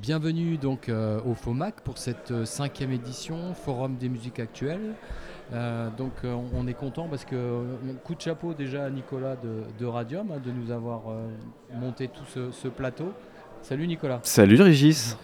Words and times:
Bienvenue 0.00 0.56
donc 0.56 0.88
euh, 0.88 1.20
au 1.26 1.34
FOMAC 1.34 1.82
pour 1.82 1.98
cette 1.98 2.30
euh, 2.30 2.44
cinquième 2.46 2.90
édition, 2.90 3.52
Forum 3.54 3.96
des 3.96 4.08
musiques 4.08 4.40
actuelles. 4.40 4.94
Euh, 5.52 5.90
donc 5.90 6.12
euh, 6.24 6.34
on 6.54 6.66
est 6.66 6.74
content 6.74 7.06
parce 7.08 7.24
que 7.26 7.34
euh, 7.36 7.62
coup 8.04 8.14
de 8.14 8.20
chapeau 8.20 8.54
déjà 8.54 8.84
à 8.84 8.90
Nicolas 8.90 9.36
de, 9.36 9.62
de 9.78 9.84
Radium 9.86 10.30
hein, 10.32 10.40
de 10.42 10.52
nous 10.52 10.70
avoir 10.70 11.02
euh, 11.10 11.28
monté 11.74 12.08
tout 12.08 12.24
ce, 12.32 12.50
ce 12.50 12.68
plateau. 12.68 13.12
Salut 13.60 13.86
Nicolas. 13.86 14.20
Salut 14.22 14.60
Régis. 14.62 15.18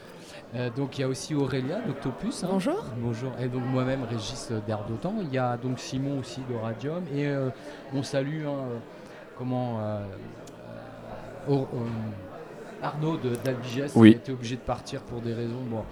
Euh, 0.54 0.68
donc 0.76 0.98
il 0.98 1.00
y 1.00 1.04
a 1.04 1.08
aussi 1.08 1.34
Aurélia 1.34 1.80
d'Octopus. 1.80 2.44
hein. 2.44 2.48
Bonjour. 2.50 2.84
Bonjour. 2.98 3.32
Et 3.40 3.48
donc 3.48 3.62
moi-même 3.64 4.02
Régis 4.04 4.52
d'Air 4.66 4.84
d'Otan. 4.86 5.14
Il 5.22 5.32
y 5.32 5.38
a 5.38 5.56
donc 5.56 5.78
Simon 5.78 6.18
aussi 6.18 6.40
de 6.50 6.54
Radium. 6.54 7.02
Et 7.14 7.26
euh, 7.28 7.48
on 7.94 8.02
salue 8.02 8.44
hein, 8.46 8.58
comment 9.38 9.80
euh, 9.80 10.00
euh, 11.48 11.52
Au- 11.54 11.62
euh, 11.62 11.86
Arnaud 12.82 13.18
d'Albigès 13.44 13.92
Oui. 13.94 14.10
qui 14.10 14.16
a 14.16 14.18
été 14.18 14.32
obligé 14.32 14.56
de 14.56 14.60
partir 14.60 15.02
pour 15.02 15.20
des 15.20 15.32
raisons. 15.32 15.60
Bon, 15.70 15.82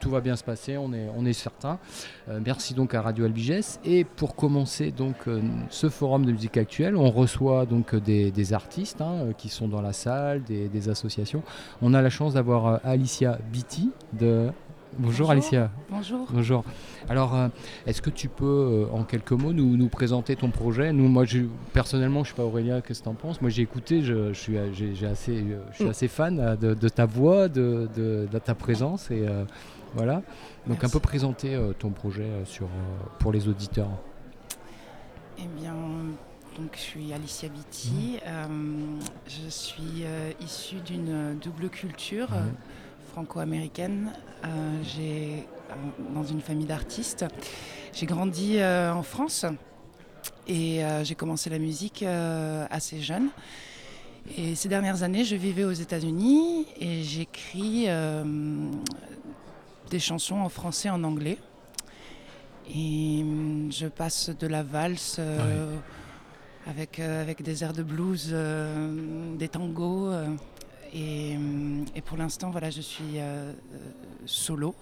tout 0.00 0.10
va 0.10 0.20
bien 0.20 0.36
se 0.36 0.44
passer, 0.44 0.76
on 0.76 0.92
est, 0.92 1.08
on 1.16 1.24
est 1.26 1.32
certain. 1.32 1.78
Euh, 2.28 2.40
merci 2.44 2.74
donc 2.74 2.94
à 2.94 3.02
Radio 3.02 3.24
Albigès. 3.24 3.80
Et 3.84 4.04
pour 4.04 4.34
commencer 4.34 4.90
donc 4.90 5.16
euh, 5.26 5.40
ce 5.70 5.88
forum 5.88 6.24
de 6.24 6.32
musique 6.32 6.56
actuelle, 6.56 6.96
on 6.96 7.10
reçoit 7.10 7.66
donc 7.66 7.94
euh, 7.94 8.00
des, 8.00 8.30
des 8.30 8.52
artistes 8.52 9.00
hein, 9.00 9.28
qui 9.36 9.48
sont 9.48 9.68
dans 9.68 9.82
la 9.82 9.92
salle, 9.92 10.42
des, 10.44 10.68
des 10.68 10.88
associations. 10.88 11.42
On 11.82 11.94
a 11.94 12.02
la 12.02 12.10
chance 12.10 12.34
d'avoir 12.34 12.80
Alicia 12.84 13.38
Beatty 13.52 13.90
de. 14.12 14.50
Bonjour, 14.98 15.10
Bonjour. 15.28 15.30
Alicia. 15.30 15.70
Bonjour. 15.90 16.26
Bonjour. 16.30 16.64
Alors, 17.08 17.34
euh, 17.36 17.48
est-ce 17.86 18.02
que 18.02 18.10
tu 18.10 18.28
peux, 18.28 18.44
euh, 18.90 18.92
en 18.92 19.04
quelques 19.04 19.30
mots, 19.32 19.52
nous, 19.52 19.76
nous 19.76 19.88
présenter 19.88 20.34
ton 20.34 20.50
projet? 20.50 20.92
Nous, 20.92 21.06
moi, 21.08 21.24
je- 21.24 21.42
personnellement, 21.72 22.24
je 22.24 22.30
sais 22.30 22.34
pas 22.34 22.42
Aurélia, 22.42 22.80
qu'est-ce 22.80 22.98
que 23.00 23.04
tu 23.04 23.08
en 23.10 23.14
penses? 23.14 23.40
Moi, 23.40 23.48
j'ai 23.50 23.62
écouté, 23.62 24.02
je, 24.02 24.32
je 24.32 24.38
suis, 24.38 24.58
euh, 24.58 24.72
j'ai, 24.72 24.96
j'ai 24.96 25.06
assez, 25.06 25.44
je 25.70 25.74
suis 25.76 25.84
Mm. 25.84 25.90
assez 25.90 26.08
fan 26.08 26.56
de, 26.60 26.74
de 26.74 26.88
ta 26.88 27.06
voix, 27.06 27.48
de, 27.48 27.88
de- 27.96 28.28
de 28.30 28.38
ta 28.40 28.56
présence, 28.56 29.10
et 29.12 29.24
euh, 29.28 29.44
voilà. 29.94 30.22
Donc, 30.66 30.82
un 30.82 30.88
peu 30.88 30.98
présenter 31.00 31.56
ton 31.78 31.90
projet 31.90 32.28
sur, 32.44 32.66
pour 33.20 33.30
les 33.32 33.46
auditeurs. 33.48 33.88
Eh 35.38 35.46
bien, 35.60 35.74
donc 36.58 36.70
je 36.74 36.80
suis 36.80 37.12
Alicia 37.12 37.48
Vitti. 37.48 38.18
Euh, 38.26 38.46
je 39.28 39.48
suis 39.48 40.02
issue 40.44 40.80
d'une 40.84 41.38
double 41.40 41.68
culture 41.68 42.28
Mhm. 42.30 42.52
Franco-américaine. 43.12 44.12
Euh, 44.44 44.82
j'ai 44.82 45.46
euh, 45.70 45.74
dans 46.14 46.24
une 46.24 46.40
famille 46.40 46.66
d'artistes. 46.66 47.24
J'ai 47.92 48.06
grandi 48.06 48.58
euh, 48.58 48.92
en 48.92 49.02
France 49.02 49.44
et 50.46 50.80
j'ai 51.02 51.14
commencé 51.14 51.50
la 51.50 51.58
musique 51.58 52.02
assez 52.02 53.00
jeune. 53.00 53.28
Et 54.36 54.54
ces 54.54 54.68
dernières 54.68 55.02
années, 55.02 55.24
je 55.24 55.36
vivais 55.36 55.64
aux 55.64 55.72
États-Unis 55.72 56.66
et 56.78 57.02
j'écris 57.02 57.84
euh, 57.86 58.24
des 59.90 59.98
chansons 59.98 60.36
en 60.36 60.48
français 60.48 60.88
et 60.88 60.90
en 60.90 61.02
anglais. 61.04 61.38
Et 62.74 63.20
hum, 63.22 63.70
je 63.72 63.86
passe 63.86 64.30
de 64.30 64.46
la 64.46 64.62
valse 64.62 65.16
euh, 65.18 65.74
avec, 66.66 66.98
euh, 66.98 67.22
avec 67.22 67.42
des 67.42 67.64
airs 67.64 67.72
de 67.72 67.82
blues, 67.82 68.34
des 69.38 69.48
tangos. 69.48 70.12
Euh, 70.94 70.96
et, 70.96 71.38
et 71.98 72.00
pour 72.00 72.16
l'instant, 72.16 72.50
voilà, 72.50 72.70
je 72.70 72.80
suis 72.80 73.16
euh, 73.18 73.52
euh, 73.52 73.76
solo. 74.26 74.74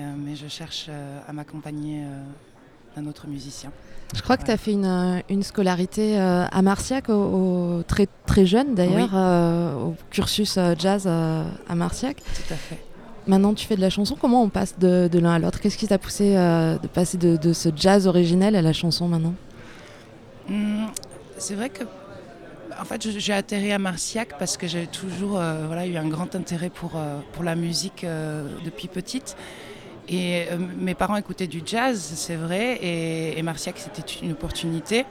Mais 0.00 0.36
je 0.36 0.46
cherche 0.46 0.88
à 1.26 1.32
m'accompagner 1.32 2.04
d'un 2.94 3.04
autre 3.06 3.26
musicien. 3.26 3.72
Je 4.14 4.22
crois 4.22 4.36
que 4.36 4.44
tu 4.44 4.50
as 4.52 4.56
fait 4.56 4.70
une, 4.70 5.22
une 5.28 5.42
scolarité 5.42 6.20
euh, 6.20 6.44
à 6.46 6.62
Marciac, 6.62 7.08
au, 7.08 7.14
au- 7.78 7.82
très, 7.82 8.06
très 8.24 8.46
jeune 8.46 8.76
d'ailleurs, 8.76 9.10
euh, 9.14 9.74
au 9.74 9.96
cursus 10.10 10.56
euh, 10.56 10.74
jazz 10.78 11.08
à 11.08 11.74
Marciac. 11.74 12.18
Tout 12.18 12.54
à 12.54 12.56
fait. 12.56 12.78
Maintenant, 13.26 13.54
tu 13.54 13.66
fais 13.66 13.74
de 13.74 13.80
la 13.80 13.90
chanson. 13.90 14.14
Comment 14.18 14.40
on 14.44 14.48
passe 14.50 14.78
de, 14.78 15.08
de 15.10 15.18
l'un 15.18 15.32
à 15.32 15.38
l'autre? 15.40 15.58
Qu'est-ce 15.60 15.76
qui 15.76 15.88
t'a 15.88 15.98
poussé 15.98 16.34
de 16.34 16.86
passer 16.86 17.18
de, 17.18 17.36
de 17.36 17.52
ce 17.52 17.68
jazz 17.74 18.06
originel 18.06 18.54
à 18.54 18.62
la 18.62 18.72
chanson 18.72 19.08
maintenant? 19.08 19.34
Hum, 20.48 20.86
C'est 21.38 21.56
vrai 21.56 21.70
que 21.70 21.82
en 22.80 22.84
fait, 22.84 23.18
j'ai 23.18 23.32
atterri 23.32 23.72
à 23.72 23.78
Marciac 23.78 24.38
parce 24.38 24.56
que 24.56 24.66
j'ai 24.66 24.86
toujours 24.86 25.38
euh, 25.38 25.66
voilà, 25.66 25.86
eu 25.86 25.96
un 25.96 26.08
grand 26.08 26.34
intérêt 26.34 26.70
pour, 26.70 26.92
euh, 26.96 27.18
pour 27.32 27.44
la 27.44 27.54
musique 27.54 28.04
euh, 28.04 28.46
depuis 28.64 28.88
petite. 28.88 29.36
Et 30.08 30.46
euh, 30.50 30.58
mes 30.78 30.94
parents 30.94 31.16
écoutaient 31.16 31.46
du 31.46 31.62
jazz, 31.64 32.00
c'est 32.16 32.36
vrai, 32.36 32.78
et, 32.80 33.38
et 33.38 33.42
Marciac, 33.42 33.76
c'était 33.78 34.02
une 34.22 34.32
opportunité. 34.32 35.04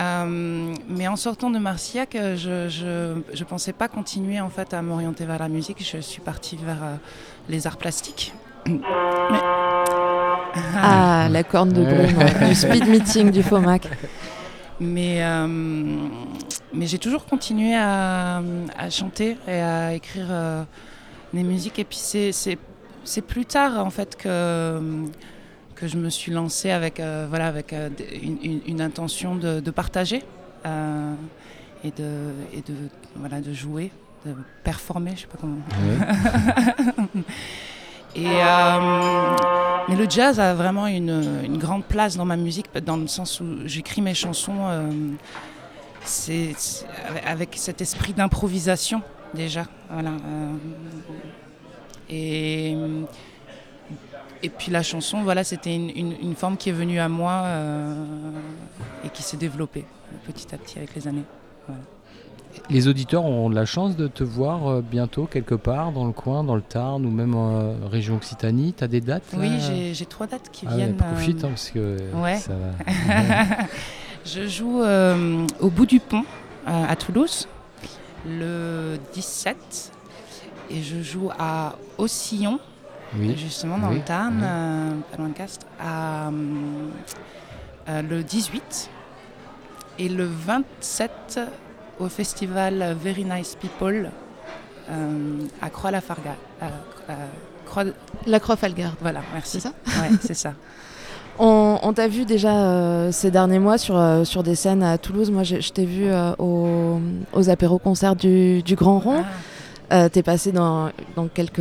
Euh, 0.00 0.74
mais 0.88 1.06
en 1.06 1.16
sortant 1.16 1.50
de 1.50 1.58
Marciac, 1.58 2.16
je 2.16 3.14
ne 3.14 3.44
pensais 3.44 3.72
pas 3.72 3.88
continuer 3.88 4.40
en 4.40 4.50
fait 4.50 4.74
à 4.74 4.82
m'orienter 4.82 5.24
vers 5.24 5.38
la 5.38 5.48
musique. 5.48 5.78
Je 5.84 5.98
suis 5.98 6.20
partie 6.20 6.56
vers 6.56 6.82
euh, 6.82 6.96
les 7.48 7.66
arts 7.66 7.76
plastiques. 7.78 8.32
Ah, 10.76 11.28
la 11.30 11.42
corne 11.42 11.72
de 11.72 11.82
brume 11.82 12.20
euh, 12.20 12.48
du 12.48 12.54
speed 12.54 12.86
meeting 12.86 13.30
du 13.32 13.42
FOMAC. 13.42 13.88
Mais, 14.80 15.22
euh, 15.24 15.46
mais 16.72 16.86
j'ai 16.86 16.98
toujours 16.98 17.26
continué 17.26 17.74
à, 17.76 18.42
à 18.76 18.90
chanter 18.90 19.36
et 19.46 19.60
à 19.60 19.94
écrire 19.94 20.26
euh, 20.30 20.64
des 21.32 21.42
musiques. 21.44 21.78
Et 21.78 21.84
puis 21.84 21.98
c'est, 21.98 22.32
c'est, 22.32 22.58
c'est 23.04 23.22
plus 23.22 23.46
tard 23.46 23.78
en 23.84 23.90
fait 23.90 24.16
que, 24.16 24.80
que 25.76 25.86
je 25.86 25.96
me 25.96 26.10
suis 26.10 26.32
lancée 26.32 26.70
avec, 26.70 26.98
euh, 27.00 27.26
voilà, 27.28 27.46
avec 27.46 27.72
euh, 27.72 27.88
une, 28.22 28.38
une- 28.42 28.60
une 28.66 28.80
intention 28.80 29.36
de, 29.36 29.60
de 29.60 29.70
partager 29.70 30.22
euh, 30.66 31.14
et, 31.84 31.90
de, 31.92 32.30
et 32.52 32.60
de, 32.62 32.74
voilà, 33.16 33.40
de 33.40 33.52
jouer, 33.52 33.92
de 34.26 34.34
performer, 34.64 35.12
je 35.14 35.20
sais 35.20 35.26
pas 35.28 35.38
comment. 35.40 35.58
Euh, 38.16 39.36
mais 39.88 39.96
le 39.96 40.08
jazz 40.08 40.38
a 40.38 40.54
vraiment 40.54 40.86
une, 40.86 41.58
grande 41.58 41.84
place 41.84 42.16
dans 42.16 42.24
ma 42.24 42.36
musique, 42.36 42.66
dans 42.84 42.96
le 42.96 43.06
sens 43.06 43.40
où 43.40 43.66
j'écris 43.66 44.02
mes 44.02 44.14
chansons 44.14 44.66
euh, 44.68 44.88
avec 47.26 47.56
cet 47.56 47.80
esprit 47.80 48.12
d'improvisation 48.12 49.02
déjà. 49.34 49.66
Euh, 49.92 50.52
et, 52.10 52.76
puis 54.58 54.70
la 54.70 54.82
chanson, 54.82 55.22
voilà, 55.22 55.42
c'était 55.42 55.74
une, 55.74 56.34
forme 56.36 56.56
qui 56.56 56.68
est 56.68 56.72
venue 56.72 57.00
à 57.00 57.08
moi 57.08 57.44
et 59.04 59.08
qui 59.08 59.22
s'est 59.22 59.36
développée 59.36 59.84
petit 60.26 60.54
à 60.54 60.58
petit 60.58 60.78
avec 60.78 60.94
les 60.94 61.08
années. 61.08 61.24
Les 62.70 62.88
auditeurs 62.88 63.24
auront 63.24 63.50
de 63.50 63.54
la 63.54 63.64
chance 63.66 63.96
de 63.96 64.06
te 64.08 64.24
voir 64.24 64.66
euh, 64.68 64.80
bientôt 64.82 65.26
quelque 65.26 65.54
part 65.54 65.92
dans 65.92 66.06
le 66.06 66.12
coin, 66.12 66.44
dans 66.44 66.54
le 66.54 66.62
Tarn 66.62 67.04
ou 67.04 67.10
même 67.10 67.34
en 67.34 67.56
euh, 67.60 67.74
région 67.90 68.16
Occitanie. 68.16 68.74
Tu 68.76 68.84
as 68.84 68.88
des 68.88 69.00
dates 69.00 69.24
Oui, 69.36 69.50
j'ai, 69.60 69.92
j'ai 69.94 70.06
trois 70.06 70.26
dates 70.26 70.50
qui 70.52 70.64
Ah 70.66 70.70
ouais, 70.70 70.76
viennent. 70.76 70.96
profite 70.96 71.42
euh, 71.44 71.46
hein, 71.46 71.50
parce 71.50 71.70
que 71.70 71.98
ouais. 72.22 72.36
ça 72.36 72.52
va. 72.54 73.56
Je 74.24 74.46
joue 74.48 74.82
euh, 74.82 75.46
au 75.60 75.68
bout 75.68 75.84
du 75.84 76.00
pont 76.00 76.24
euh, 76.66 76.84
à 76.88 76.96
Toulouse 76.96 77.46
le 78.26 78.96
17 79.12 79.92
et 80.70 80.82
je 80.82 81.02
joue 81.02 81.28
à 81.38 81.74
Ossillon, 81.98 82.58
Oui. 83.18 83.36
justement 83.36 83.76
dans 83.76 83.90
Oui, 83.90 83.96
le 83.96 84.00
Tarn, 84.00 84.34
oui. 84.38 84.42
euh, 84.42 84.90
pas 85.10 85.16
loin 85.18 85.28
de 85.28 85.34
Castres, 85.34 85.66
à, 85.78 86.28
euh, 86.28 86.30
euh, 87.90 88.00
le 88.00 88.22
18 88.22 88.88
et 89.98 90.08
le 90.08 90.24
27 90.24 91.40
au 92.00 92.08
festival 92.08 92.96
Very 93.02 93.24
Nice 93.24 93.56
People 93.60 94.10
euh, 94.90 95.38
à 95.62 95.70
Croix-la-Farga. 95.70 96.34
Croix- 97.66 97.84
La 98.26 98.40
Croix-Falgarde. 98.40 98.94
Voilà, 99.00 99.20
merci. 99.32 99.60
C'est 99.60 99.68
ça 99.68 99.72
Ouais, 99.86 100.10
c'est 100.20 100.34
ça. 100.34 100.52
On, 101.36 101.80
on 101.82 101.92
t'a 101.92 102.06
vu 102.06 102.24
déjà 102.26 102.52
euh, 102.54 103.10
ces 103.10 103.32
derniers 103.32 103.58
mois 103.58 103.76
sur, 103.76 103.98
euh, 103.98 104.22
sur 104.22 104.44
des 104.44 104.54
scènes 104.54 104.84
à 104.84 104.98
Toulouse. 104.98 105.32
Moi, 105.32 105.42
je 105.42 105.56
t'ai 105.72 105.84
vu 105.84 106.04
euh, 106.06 106.32
au- 106.38 107.00
aux 107.32 107.50
apéros-concerts 107.50 108.14
du, 108.14 108.62
du 108.62 108.76
Grand 108.76 109.00
Rond. 109.00 109.24
Ah. 109.90 110.08
T'es 110.10 110.22
passé 110.22 110.50
dans, 110.52 110.90
dans 111.16 111.26
quelques, 111.28 111.60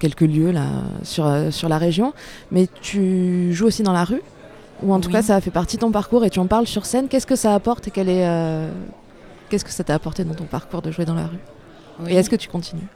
quelques 0.00 0.20
lieux 0.22 0.50
là, 0.52 0.64
sur, 1.04 1.28
sur 1.50 1.68
la 1.68 1.78
région, 1.78 2.12
mais 2.52 2.68
tu 2.82 3.52
joues 3.52 3.66
aussi 3.66 3.82
dans 3.82 3.92
la 3.92 4.04
rue, 4.04 4.22
ou 4.82 4.92
en 4.92 5.00
tout 5.00 5.10
cas 5.10 5.22
ça 5.22 5.34
a 5.36 5.40
fait 5.40 5.50
partie 5.50 5.76
de 5.76 5.80
ton 5.80 5.90
parcours 5.90 6.24
et 6.24 6.30
tu 6.30 6.38
en 6.38 6.46
parles 6.46 6.66
sur 6.68 6.84
scène. 6.86 7.08
Qu'est-ce 7.08 7.26
que 7.26 7.34
ça 7.36 7.54
apporte 7.54 7.88
et 7.88 7.90
quel 7.90 8.08
est, 8.08 8.24
qu'est-ce 9.48 9.64
que 9.64 9.70
ça 9.70 9.84
t'a 9.84 9.94
apporté 9.94 10.24
dans 10.24 10.34
ton 10.34 10.44
parcours 10.44 10.82
de 10.82 10.90
jouer 10.90 11.04
dans 11.04 11.14
la 11.14 11.26
rue? 11.26 11.38
Oui. 12.00 12.12
Et 12.12 12.16
est-ce 12.16 12.30
que 12.30 12.36
tu 12.36 12.48
continues? 12.48 12.86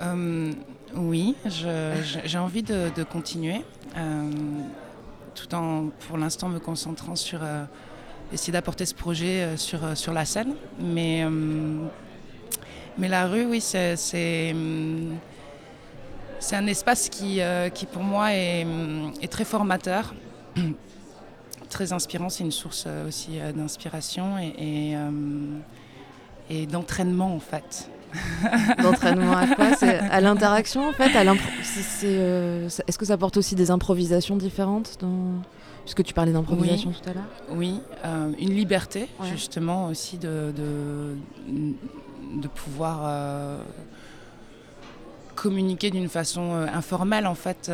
Euh, 0.00 0.52
oui, 0.94 1.36
j'ai 1.46 2.38
envie 2.38 2.62
de, 2.62 2.90
de 2.94 3.04
continuer, 3.04 3.64
euh, 3.96 4.30
tout 5.34 5.54
en, 5.54 5.90
pour 6.08 6.18
l'instant, 6.18 6.48
me 6.48 6.58
concentrant 6.58 7.14
sur 7.14 7.40
euh, 7.42 7.64
essayer 8.32 8.52
d'apporter 8.52 8.84
ce 8.84 8.94
projet 8.94 9.56
sur, 9.56 9.96
sur 9.96 10.12
la 10.12 10.24
scène. 10.24 10.54
Mais, 10.80 11.24
mais 12.98 13.08
la 13.08 13.26
rue, 13.26 13.46
oui, 13.46 13.60
c'est 13.60 13.96
c'est, 13.96 14.54
un 16.56 16.66
espace 16.66 17.08
qui, 17.08 17.40
euh, 17.40 17.68
qui 17.68 17.86
pour 17.86 18.02
moi, 18.02 18.32
est, 18.32 18.66
est 19.22 19.30
très 19.30 19.44
formateur. 19.44 20.12
Très 21.72 21.92
inspirant, 21.92 22.28
c'est 22.28 22.44
une 22.44 22.52
source 22.52 22.84
euh, 22.86 23.08
aussi 23.08 23.40
euh, 23.40 23.50
d'inspiration 23.52 24.38
et, 24.38 24.54
et, 24.58 24.96
euh, 24.96 25.10
et 26.50 26.66
d'entraînement 26.66 27.34
en 27.34 27.40
fait. 27.40 27.90
D'entraînement 28.82 29.32
à 29.32 29.46
quoi? 29.46 29.74
C'est 29.74 29.98
à 29.98 30.20
l'interaction 30.20 30.86
en 30.86 30.92
fait? 30.92 31.10
Est-ce 31.16 32.98
que 32.98 33.06
ça 33.06 33.16
porte 33.16 33.38
aussi 33.38 33.54
des 33.54 33.70
improvisations 33.70 34.36
différentes 34.36 34.98
dans... 35.00 35.40
Puisque 35.84 36.04
tu 36.04 36.12
parlais 36.12 36.32
d'improvisation 36.32 36.92
tout 36.92 37.08
à 37.08 37.14
l'heure? 37.14 37.24
Oui, 37.50 37.80
une 38.38 38.54
liberté 38.54 39.08
justement 39.32 39.86
aussi 39.86 40.18
de, 40.18 40.52
de, 40.54 42.48
pouvoir 42.48 43.60
communiquer 45.34 45.90
d'une 45.90 46.10
façon 46.10 46.52
informelle 46.52 47.26
en 47.26 47.34
fait 47.34 47.72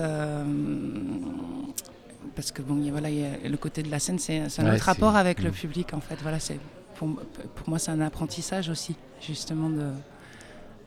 parce 2.35 2.53
que 2.53 2.63
bon, 2.63 2.81
voilà, 2.91 3.09
le 3.11 3.57
côté 3.57 3.83
de 3.83 3.91
la 3.91 3.99
scène, 3.99 4.19
c'est 4.19 4.41
un 4.59 4.75
autre 4.75 4.85
rapport 4.85 5.17
avec 5.17 5.43
le 5.43 5.51
mm. 5.51 5.55
public 5.55 5.95
en 5.95 6.01
fait. 6.01 6.17
Voilà, 6.23 6.41
c'est 6.41 6.59
pour, 6.97 7.09
pour, 7.55 7.69
moi, 7.69 7.79
c'est 7.79 7.91
un 7.91 8.01
apprentissage 8.01 8.69
aussi, 8.69 8.97
justement 9.21 9.71
de 9.71 9.91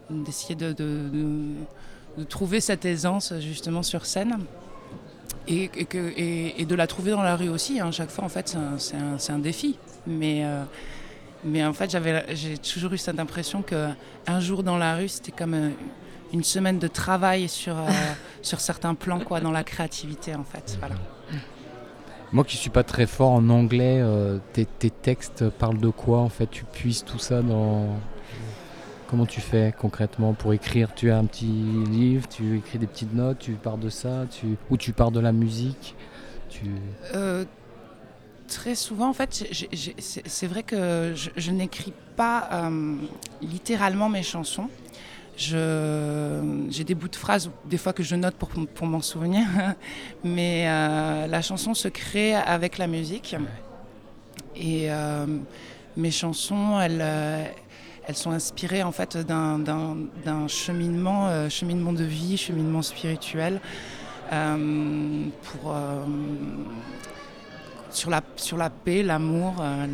d'essayer 0.09 0.55
de, 0.55 0.73
de, 0.73 2.23
trouver 2.25 2.59
cette 2.59 2.83
aisance 2.83 3.33
justement 3.39 3.81
sur 3.81 4.05
scène. 4.05 4.39
Et, 5.47 5.69
que, 5.69 6.13
et, 6.17 6.65
de 6.65 6.75
la 6.75 6.85
trouver 6.85 7.11
dans 7.11 7.23
la 7.23 7.35
rue 7.35 7.49
aussi. 7.49 7.79
Hein. 7.79 7.91
Chaque 7.91 8.09
fois, 8.09 8.23
en 8.23 8.29
fait, 8.29 8.55
c'est 8.77 8.95
un, 8.95 9.17
un, 9.35 9.39
défi. 9.39 9.77
Mais, 10.05 10.45
euh, 10.45 10.63
mais 11.43 11.65
en 11.65 11.73
fait, 11.73 11.97
j'ai 12.33 12.57
toujours 12.57 12.93
eu 12.93 12.97
cette 12.97 13.19
impression 13.19 13.63
qu'un 13.63 14.39
jour 14.39 14.63
dans 14.63 14.77
la 14.77 14.95
rue, 14.95 15.07
c'était 15.07 15.31
comme 15.31 15.53
euh, 15.53 15.69
une 16.33 16.43
semaine 16.43 16.79
de 16.79 16.87
travail 16.87 17.47
sur, 17.47 17.77
euh, 17.77 17.89
sur 18.41 18.59
certains 18.59 18.95
plans, 18.95 19.19
quoi, 19.19 19.39
dans 19.39 19.51
la 19.51 19.63
créativité, 19.63 20.35
en 20.35 20.43
fait. 20.43 20.77
Voilà. 20.79 20.95
Moi 22.33 22.45
qui 22.45 22.55
suis 22.55 22.69
pas 22.69 22.83
très 22.83 23.07
fort 23.07 23.31
en 23.31 23.49
anglais, 23.49 23.99
euh, 23.99 24.37
tes, 24.53 24.65
textes 24.65 25.49
parlent 25.49 25.81
de 25.81 25.89
quoi 25.89 26.19
en 26.19 26.29
fait? 26.29 26.47
Tu 26.49 26.63
puisses 26.63 27.03
tout 27.03 27.19
ça 27.19 27.41
dans. 27.41 27.99
Comment 29.07 29.25
tu 29.25 29.41
fais 29.41 29.73
concrètement 29.77 30.31
pour 30.31 30.53
écrire? 30.53 30.95
Tu 30.95 31.11
as 31.11 31.17
un 31.17 31.25
petit 31.25 31.45
livre, 31.45 32.29
tu 32.29 32.59
écris 32.59 32.79
des 32.79 32.87
petites 32.87 33.13
notes, 33.13 33.39
tu 33.39 33.51
pars 33.51 33.77
de 33.77 33.89
ça, 33.89 34.25
tu... 34.31 34.55
ou 34.69 34.77
tu 34.77 34.93
pars 34.93 35.11
de 35.11 35.19
la 35.19 35.33
musique 35.33 35.97
tu... 36.51 36.65
Euh, 37.15 37.45
très 38.47 38.75
souvent, 38.75 39.09
en 39.09 39.13
fait, 39.13 39.47
c'est 40.27 40.47
vrai 40.47 40.63
que 40.63 41.13
je, 41.15 41.51
n'écris 41.51 41.93
pas 42.15 42.49
euh, 42.51 42.95
littéralement 43.41 44.09
mes 44.09 44.23
chansons 44.23 44.69
j'ai 45.41 46.83
des 46.83 46.95
bouts 46.95 47.07
de 47.07 47.15
phrases 47.15 47.49
des 47.65 47.77
fois 47.77 47.93
que 47.93 48.03
je 48.03 48.15
note 48.15 48.35
pour, 48.35 48.49
pour 48.49 48.87
m'en 48.87 49.01
souvenir, 49.01 49.45
mais 50.23 50.65
euh, 50.67 51.27
la 51.27 51.41
chanson 51.41 51.73
se 51.73 51.87
crée 51.87 52.35
avec 52.35 52.77
la 52.77 52.87
musique. 52.87 53.35
Et 54.55 54.91
euh, 54.91 55.25
mes 55.97 56.11
chansons, 56.11 56.79
elles, 56.79 56.99
euh, 57.01 57.45
elles 58.07 58.15
sont 58.15 58.31
inspirées 58.31 58.83
en 58.83 58.91
fait 58.91 59.17
d'un 59.17 60.47
cheminement, 60.47 61.49
cheminement 61.49 61.93
de 61.93 62.03
vie, 62.03 62.37
cheminement 62.37 62.81
spirituel, 62.81 63.59
pour, 64.29 65.75
sur, 67.89 68.09
la, 68.09 68.21
sur 68.35 68.57
la 68.57 68.69
paix, 68.69 69.03
l'amour, 69.03 69.55
la, 69.59 69.87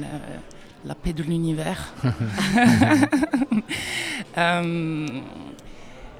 la, 0.85 0.95
paix 0.95 1.13
de 1.13 1.23
l'univers. 1.23 1.93
Euh, 4.37 5.07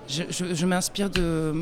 je, 0.07 0.65
m'inspire 0.65 1.09
de, 1.09 1.53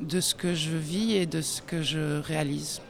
de, 0.00 0.20
ce 0.20 0.34
que 0.34 0.54
je 0.54 0.76
vis 0.76 1.14
et 1.14 1.26
de 1.26 1.40
ce 1.40 1.60
que 1.62 1.82
je 1.82 2.20
réalise. 2.20 2.80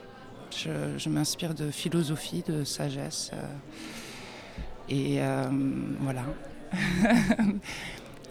Je, 0.50 1.08
m'inspire 1.08 1.54
de 1.54 1.70
philosophie, 1.70 2.44
de 2.46 2.64
sagesse. 2.64 3.30
Euh, 3.32 3.46
et 4.88 5.22
euh, 5.22 5.48
voilà. 6.00 6.24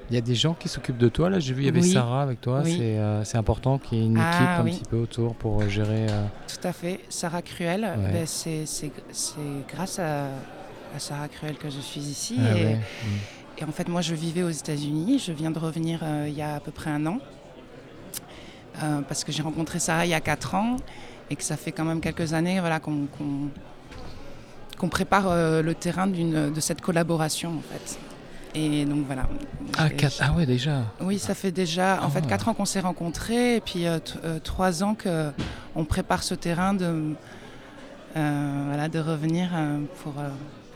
Il 0.10 0.16
y 0.16 0.18
a 0.18 0.22
des 0.22 0.36
gens 0.36 0.54
qui 0.54 0.68
s'occupent 0.68 0.98
de 0.98 1.08
toi. 1.08 1.30
Là, 1.30 1.40
j'ai 1.40 1.54
vu, 1.54 1.62
il 1.62 1.68
y 1.68 1.70
avait 1.70 1.82
Sarah 1.82 2.22
avec 2.22 2.42
toi. 2.42 2.64
C'est 2.66 3.38
important 3.38 3.78
qu'il 3.78 3.98
y 3.98 4.02
ait 4.02 4.06
une 4.08 4.18
ah 4.18 4.34
équipe 4.34 4.50
un 4.60 4.64
petit 4.66 4.90
peu 4.90 4.98
autour 4.98 5.36
pour 5.36 5.62
gérer. 5.70 6.08
Tout 6.48 6.68
à 6.68 6.74
fait. 6.74 7.00
Sarah 7.08 7.42
Cruel, 7.42 7.90
ben, 8.12 8.26
c'est 8.26 8.92
grâce 9.70 10.00
à, 10.00 10.26
Sarah 10.98 11.30
Cruel 11.30 11.56
que 11.56 11.70
je 11.70 11.80
suis 11.80 12.02
ici. 12.02 12.36
Ah 12.42 12.58
et, 12.58 12.76
mm. 12.76 12.80
Et 12.80 13.41
en 13.68 13.72
fait, 13.72 13.88
moi, 13.88 14.02
je 14.02 14.16
vivais 14.16 14.44
aux 14.44 14.50
États-Unis. 14.50 15.20
Je 15.20 15.32
viens 15.32 15.52
de 15.52 15.60
revenir 15.60 16.00
euh, 16.04 16.26
il 16.28 16.34
y 16.36 16.42
a 16.42 16.56
à 16.56 16.60
peu 16.60 16.72
près 16.72 16.90
un 16.90 17.06
an. 17.06 17.20
Euh, 18.82 19.02
parce 19.02 19.24
que 19.24 19.32
j'ai 19.32 19.44
rencontré 19.44 19.80
Sarah 19.80 20.06
il 20.06 20.10
y 20.10 20.14
a 20.14 20.22
quatre 20.22 20.56
ans 20.56 20.78
et 21.30 21.36
que 21.36 21.44
ça 21.44 21.58
fait 21.58 21.74
quand 21.74 21.84
même 21.84 22.00
quelques 22.00 22.34
années 22.34 22.62
voilà, 22.62 22.80
qu'on 22.80 23.10
prépare 24.90 25.28
euh, 25.28 25.62
le 25.62 25.76
terrain 25.76 26.08
de 26.08 26.60
cette 26.60 26.82
collaboration 26.82 27.58
en 27.58 27.62
fait. 27.62 28.00
Et 28.56 28.86
donc 28.86 29.06
voilà. 29.06 29.28
Ah, 29.78 29.90
ah 30.22 30.34
ouais 30.34 30.46
déjà 30.46 30.84
Oui, 31.02 31.20
ça 31.20 31.36
fait 31.36 31.52
déjà 31.52 32.02
en 32.02 32.10
fait 32.10 32.24
ah. 32.24 32.30
quatre 32.30 32.48
ans 32.48 32.54
qu'on 32.54 32.66
s'est 32.66 32.80
rencontrés 32.80 33.58
et 33.58 33.62
puis 33.62 33.86
trois 34.44 34.84
ans 34.84 34.96
qu'on 34.96 35.86
prépare 35.86 36.24
ce 36.24 36.34
terrain 36.34 36.74
de, 36.74 37.14
voilà, 38.16 38.90
de 38.90 39.00
revenir 39.00 39.50
pour, 40.02 40.14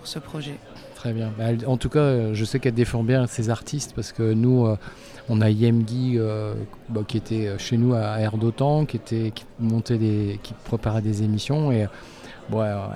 pour 0.06 0.12
ce 0.12 0.19
projet. 0.19 0.60
Très 0.94 1.13
bien. 1.13 1.31
Bah, 1.36 1.46
en 1.66 1.78
tout 1.78 1.90
cas, 1.90 2.31
je 2.34 2.46
sais 2.46 2.60
qu'elle 2.60 2.75
défend 2.75 3.04
bien 3.04 3.25
ses 3.25 3.50
artistes 3.50 3.94
parce 3.96 4.12
que 4.12 4.34
nous, 4.34 4.68
euh, 4.68 4.78
on 5.30 5.42
a 5.42 5.50
Yemgi 5.50 6.13
euh, 6.18 6.54
bah, 6.90 7.02
qui 7.07 7.18
était 7.18 7.57
chez 7.57 7.78
nous 7.78 7.96
à 7.96 8.19
Air 8.19 8.38
d'Otan, 8.38 8.86
qui, 8.86 8.98
était, 8.98 9.31
qui, 9.34 9.46
montait 9.60 9.98
des, 9.98 10.40
qui 10.44 10.54
préparait 10.63 11.02
des 11.02 11.24
émissions. 11.24 11.72
Et 11.72 11.88
voilà, 12.50 12.92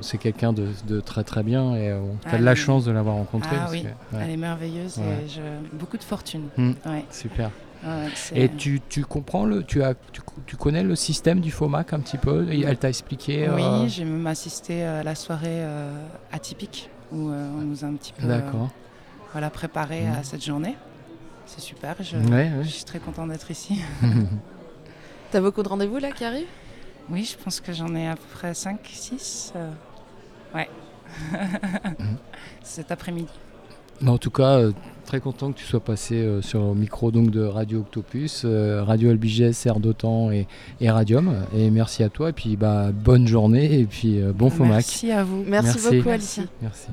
c'est 0.00 0.16
quelqu'un 0.16 0.54
de, 0.54 1.00
très 1.00 1.22
très 1.22 1.42
bien 1.42 1.74
et 1.74 1.92
on 1.92 2.12
a 2.24 2.32
ah, 2.32 2.38
de 2.38 2.44
la 2.44 2.54
chance 2.54 2.86
de 2.86 2.92
l'avoir 2.92 3.16
rencontrée. 3.16 3.56
Ah, 3.60 3.68
oui. 3.70 3.84
Elle 4.18 4.30
est 4.30 4.36
merveilleuse 4.38 4.98
et 4.98 5.38
beaucoup 5.74 5.98
de 5.98 6.04
fortune. 6.04 6.44
Mmh. 6.56 6.72
Super. 7.10 7.50
Et 8.34 8.48
tu, 8.48 8.80
tu, 8.88 9.04
comprends 9.04 9.44
le, 9.44 9.62
tu 9.62 9.82
as, 9.82 9.94
tu, 10.46 10.56
connais 10.56 10.82
le 10.82 10.96
système 10.96 11.40
du 11.40 11.50
FOMAC 11.50 11.92
un 11.92 12.00
petit 12.00 12.18
peu? 12.18 12.46
Elle 12.50 12.78
t'a 12.78 12.88
expliqué 12.88 13.48
Oui, 13.54 13.62
euh, 13.62 13.88
j'ai 13.88 14.04
même 14.04 14.26
assisté 14.26 14.82
à 14.82 15.02
la 15.02 15.14
soirée 15.14 15.64
atypique 16.32 16.90
où 17.12 17.30
euh, 17.30 17.48
on 17.56 17.62
nous 17.62 17.84
a 17.84 17.88
un 17.88 17.94
petit 17.94 18.12
peu 18.12 18.26
euh, 18.28 18.40
voilà, 19.32 19.50
préparé 19.50 20.06
à 20.06 20.20
mmh. 20.20 20.24
cette 20.24 20.44
journée. 20.44 20.76
C'est 21.46 21.60
super, 21.60 21.94
je, 22.00 22.16
je, 22.62 22.68
suis 22.68 22.84
très 22.84 22.98
content 22.98 23.26
d'être 23.26 23.50
ici. 23.50 23.80
T'as 25.30 25.40
beaucoup 25.40 25.62
de 25.62 25.68
rendez-vous 25.68 25.98
là 25.98 26.10
qui 26.10 26.24
arrivent? 26.24 26.46
Oui, 27.08 27.24
je 27.24 27.36
pense 27.36 27.60
que 27.60 27.72
j'en 27.72 27.94
ai 27.94 28.08
à 28.08 28.16
peu 28.16 28.24
près 28.32 28.54
5, 28.54 28.80
6. 28.82 29.52
Euh, 29.54 29.70
ouais. 30.54 30.68
Mmh. 31.32 32.04
Cet 32.62 32.90
après-midi. 32.90 33.32
En 34.04 34.18
tout 34.18 34.30
cas, 34.30 34.60
très 35.06 35.20
content 35.20 35.52
que 35.52 35.58
tu 35.58 35.64
sois 35.64 35.80
passé 35.80 36.26
sur 36.42 36.60
le 36.60 36.74
micro 36.74 37.10
donc, 37.10 37.30
de 37.30 37.42
Radio 37.42 37.80
Octopus, 37.80 38.44
Radio 38.44 39.12
LBGS, 39.12 39.66
Air 39.66 39.80
d'Otan 39.80 40.30
et, 40.30 40.46
et, 40.80 40.90
Radium. 40.90 41.34
Et 41.56 41.70
merci 41.70 42.02
à 42.02 42.08
toi. 42.08 42.30
Et 42.30 42.32
puis 42.32 42.56
bah, 42.56 42.90
bonne 42.92 43.26
journée 43.26 43.80
et 43.80 43.84
puis 43.84 44.20
bon 44.34 44.50
FOMAC. 44.50 44.74
Merci 44.74 45.10
à 45.12 45.24
vous. 45.24 45.44
Merci, 45.46 45.78
beaucoup, 45.78 46.10
Alicia. 46.10 46.42
Merci. 46.60 46.88